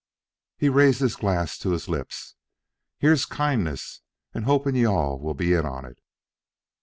[0.57, 2.33] He raised his glass to his lips.
[2.97, 4.01] "Here's kindness,
[4.33, 5.99] and hoping you all will be in on it."